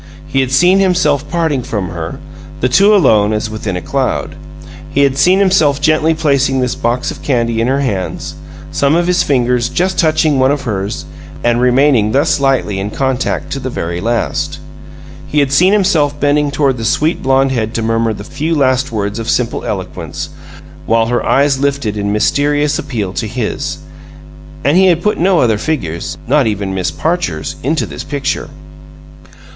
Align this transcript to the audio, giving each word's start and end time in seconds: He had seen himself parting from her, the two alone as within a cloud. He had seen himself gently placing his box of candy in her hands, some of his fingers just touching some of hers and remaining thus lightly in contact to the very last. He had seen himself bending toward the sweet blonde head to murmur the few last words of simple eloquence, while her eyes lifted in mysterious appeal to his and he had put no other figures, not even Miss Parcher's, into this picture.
He 0.25 0.39
had 0.39 0.49
seen 0.51 0.79
himself 0.79 1.29
parting 1.29 1.61
from 1.61 1.89
her, 1.89 2.17
the 2.59 2.67
two 2.67 2.95
alone 2.95 3.33
as 3.33 3.51
within 3.51 3.77
a 3.77 3.83
cloud. 3.83 4.33
He 4.89 5.01
had 5.01 5.15
seen 5.15 5.37
himself 5.37 5.79
gently 5.79 6.15
placing 6.15 6.59
his 6.59 6.73
box 6.75 7.11
of 7.11 7.21
candy 7.21 7.61
in 7.61 7.67
her 7.67 7.81
hands, 7.81 8.33
some 8.71 8.95
of 8.95 9.05
his 9.05 9.21
fingers 9.21 9.69
just 9.69 9.99
touching 9.99 10.39
some 10.39 10.49
of 10.49 10.63
hers 10.63 11.05
and 11.43 11.61
remaining 11.61 12.13
thus 12.13 12.39
lightly 12.39 12.79
in 12.79 12.89
contact 12.89 13.51
to 13.51 13.59
the 13.59 13.69
very 13.69 14.01
last. 14.01 14.57
He 15.27 15.37
had 15.39 15.51
seen 15.51 15.71
himself 15.71 16.19
bending 16.19 16.49
toward 16.49 16.77
the 16.77 16.83
sweet 16.83 17.21
blonde 17.21 17.51
head 17.51 17.71
to 17.75 17.83
murmur 17.83 18.11
the 18.11 18.23
few 18.23 18.55
last 18.55 18.91
words 18.91 19.19
of 19.19 19.29
simple 19.29 19.63
eloquence, 19.63 20.29
while 20.87 21.05
her 21.09 21.23
eyes 21.23 21.59
lifted 21.59 21.95
in 21.95 22.11
mysterious 22.11 22.79
appeal 22.79 23.13
to 23.13 23.27
his 23.27 23.77
and 24.63 24.77
he 24.77 24.87
had 24.87 25.03
put 25.03 25.19
no 25.19 25.41
other 25.41 25.59
figures, 25.59 26.17
not 26.27 26.47
even 26.47 26.73
Miss 26.73 26.89
Parcher's, 26.89 27.55
into 27.61 27.85
this 27.85 28.03
picture. 28.03 28.49